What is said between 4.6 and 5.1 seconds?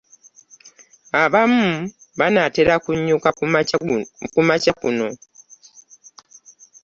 kuno.